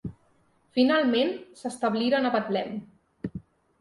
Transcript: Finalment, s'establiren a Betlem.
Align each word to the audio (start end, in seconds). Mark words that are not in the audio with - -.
Finalment, 0.77 1.29
s'establiren 1.59 2.27
a 2.29 2.33
Betlem. 2.37 2.73